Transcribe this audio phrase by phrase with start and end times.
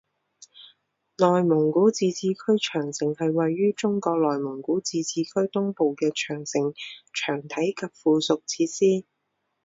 [1.19, 6.73] 内蒙古自治区长城是位于中国内蒙古自治区东部的长城
[7.13, 9.05] 墙体及附属设施。